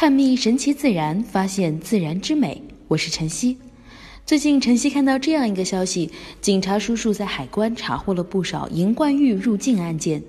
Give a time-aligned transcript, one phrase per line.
[0.00, 2.62] 探秘神奇自然，发现自然之美。
[2.86, 3.56] 我是晨曦。
[4.24, 6.08] 最近晨曦看到这样一个消息：
[6.40, 10.22] 警察叔叔在海关查获了不少银冠玉入境案件。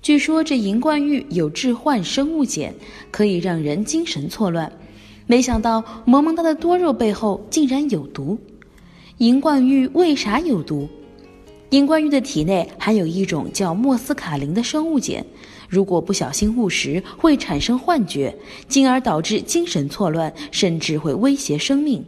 [0.00, 2.72] 据说这银冠玉有致幻生物碱，
[3.10, 4.72] 可以让人精神错乱。
[5.26, 8.38] 没想到萌萌哒的多肉背后竟然有毒。
[9.18, 10.88] 银冠玉为啥有毒？
[11.70, 15.24] 银冠玉的体内含有一种叫莫斯卡林的生物碱。
[15.68, 18.34] 如果不小心误食，会产生幻觉，
[18.66, 22.04] 进而导致精神错乱，甚至会威胁生命。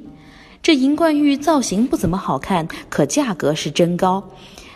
[0.61, 4.23] 这银冠玉造型不怎么好看，可价格是真高，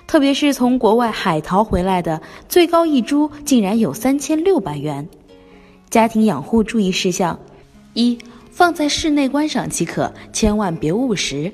[0.07, 5.09] 特别是从国外海淘回来的，最高一株竟然有三千六百元。
[5.91, 7.37] 家庭养护注意事项：
[7.95, 8.17] 一、
[8.53, 11.51] 放在室内观赏即可，千万别误食；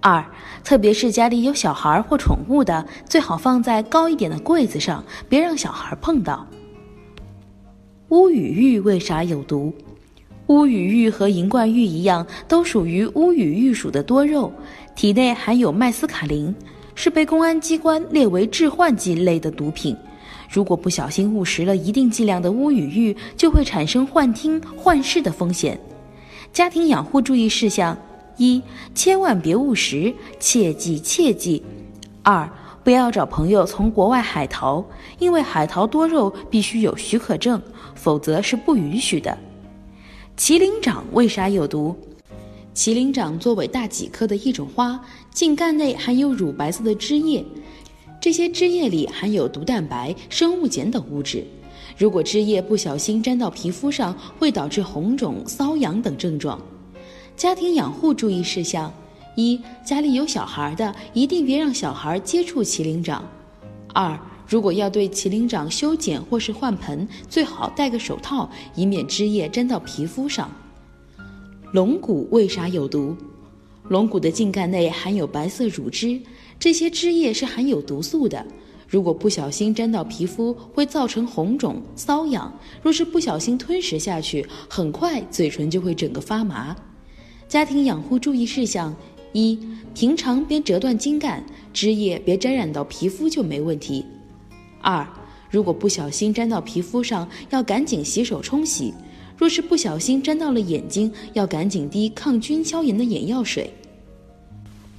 [0.00, 0.24] 二、
[0.62, 6.46] 特别是家里有小孩或宠物的，最好放在高一点的柜子上，别让小孩碰到。
[8.10, 9.72] 乌羽玉为啥有毒？
[10.46, 14.52] 乌羽玉和银冠玉一样，都属于乌羽玉属的多肉，
[14.94, 16.54] 体内含有麦斯卡林，
[16.94, 19.96] 是被公安机关列为致幻剂类的毒品。
[20.48, 25.76] 如果不小心误食了一定剂量的乌羽玉，就会产生幻听、幻视的风险。
[26.52, 27.98] 家庭养护注意事项：
[28.36, 28.62] 一、
[28.94, 31.62] 千万别误食，切记切记；
[32.22, 32.48] 二、
[32.84, 34.84] 不要找朋友从国外海淘，
[35.18, 37.60] 因为海淘多肉必须有许可证。
[37.94, 39.36] 否则是不允许的。
[40.36, 41.96] 麒麟掌为啥有毒？
[42.72, 45.00] 麒麟掌作为大戟科的一种花，
[45.32, 47.44] 茎干内含有乳白色的汁液，
[48.20, 51.44] 这些汁液里含有毒蛋白、生物碱等物质。
[51.96, 56.60] 如果汁液不小心沾到皮肤上，会导致红肿、瘙痒等症状。
[57.36, 58.90] 家庭养护注意事项：
[59.34, 63.22] 一、家里有小孩的，一定别让小孩接触麒麟掌。
[63.92, 70.50] 二、如果要对麒麟掌修剪或是换盆，最好戴个手套，以免汁液沾到皮肤上。
[71.72, 73.14] 龙骨为啥有毒？
[73.88, 76.18] 龙骨的茎干内含有白色乳汁，
[76.58, 78.46] 这些汁液是含有毒素的。
[78.88, 82.50] 如果不小心沾到皮肤，会造成红肿、瘙痒。
[82.82, 86.74] 若是不小心吞食下去，很快嘴唇就会整个发麻。
[87.48, 88.94] 家庭养护注意事项：
[89.32, 89.56] 一、
[89.94, 94.04] 平常别折断茎干，枝叶别沾染到皮肤就没问题。
[94.80, 95.06] 二，
[95.48, 98.92] 如果不小心沾到皮肤上，要赶紧洗手冲洗；
[99.36, 103.72] 若是不小心沾到了眼睛，要赶紧滴抗菌消炎的眼药水。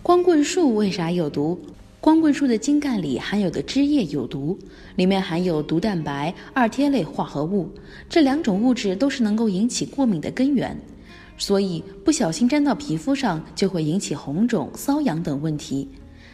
[0.01, 1.59] 光棍树为啥有毒？
[1.99, 4.57] 光棍树的茎干里含有的汁液有毒，
[4.95, 7.69] 里面含有毒蛋白、二萜类化合物，
[8.07, 10.79] 这两种物质都是能够引起过敏的根源，
[11.37, 15.87] 所以不小心沾到皮肤上就会引起红肿、瘙痒等问题。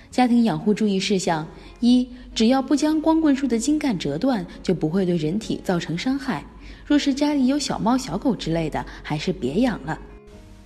[0.09, 1.47] 家庭养护注意事项：
[1.79, 6.45] 一、只要不将光棍树的茎干折断，就不会对人体造成伤害。
[6.85, 9.99] 若是家里有小猫、小狗之类的，还是别养了。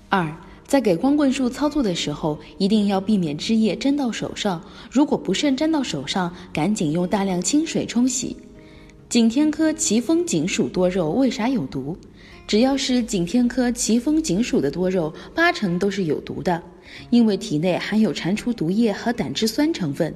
[0.09, 4.62] 二、在给光棍树操作的时候，一定要避免汁液沾到手上。
[4.92, 8.36] 如果不慎沾到手上，赶紧用大量清水冲洗。
[9.08, 11.98] 景天科奇峰锦属多肉为啥有毒？
[12.47, 16.63] 只要是景天科奇风锦属的多肉，八成都是有毒的。
[17.09, 20.12] 因为体内含有蟾蜍毒液和胆汁酸成分，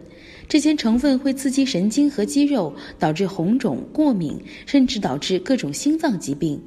[0.48, 6.60] 这些成分会刺激神经和肌肉，导致红肿、过敏，甚至导致各种心脏疾病，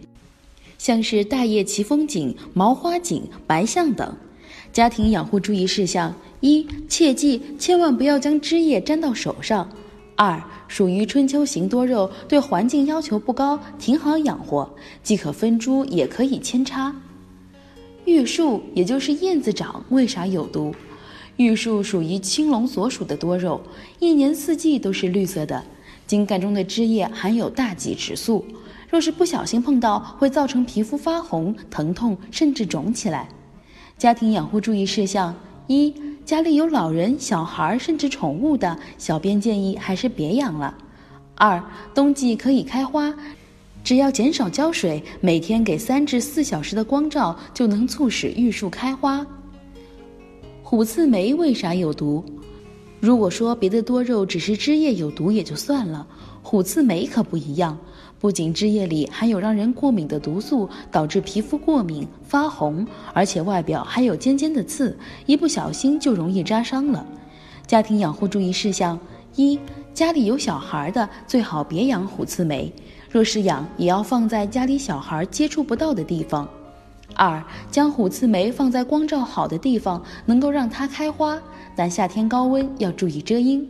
[0.77, 4.15] 像是大叶奇风锦、毛花锦、白象等。
[4.75, 9.67] 家庭养护注意事项：一、切记千万不要将汁液沾到手上；
[10.17, 14.69] 二、属于春秋型多肉，对环境要求不高，挺好养活，
[15.03, 16.95] 既可分株，也可以扦插。
[18.05, 20.75] 玉树也就是燕子掌，为啥有毒？
[21.37, 23.61] 玉树属于青龙所属的多肉，
[23.99, 25.63] 一年四季都是绿色的。
[26.07, 28.45] 茎干中的汁液含有大戟植素，
[28.91, 33.29] 若是不小心碰到，会造成皮肤发红、疼痛，甚至肿起来。
[33.97, 35.35] 家庭养护注意事项：
[35.67, 35.93] 一、
[36.25, 40.75] 家里有老人、小孩甚至宠物的，小编建议还是别养了。
[41.35, 41.63] 二、
[41.95, 43.15] 冬季可以开花。
[43.83, 49.25] 只要减少浇水，每天给三至四小时的光照，就能促使玉树开花。
[50.63, 52.25] 虎刺梅为啥有毒？
[53.05, 56.07] 如果说别的多肉只是汁液有毒也就算了，
[56.43, 57.77] 虎刺梅可不一样，
[58.19, 64.97] 不仅汁液里含有让人过敏的毒素，导致皮肤过敏发红，而且外表还有尖尖的刺，
[65.27, 67.07] 一不小心就容易扎伤了。
[67.67, 68.99] 家庭养护注意事项：
[69.37, 69.61] 一、
[69.93, 72.73] 家里有小孩的，最好别养虎刺梅。
[73.11, 76.49] 若是养，也要放在家里小孩接触不到的地方。
[77.17, 81.39] 二，将虎刺梅放在光照好的地方，能够让它开花，
[81.75, 83.69] 但夏天高温要注意遮阴。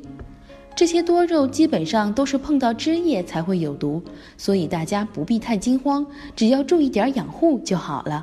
[0.77, 4.03] 这些多肉基本上都是碰到枝叶才会有毒，
[4.37, 6.05] 所以大家不必太惊慌，
[6.37, 8.23] 只要注意点养护就好了。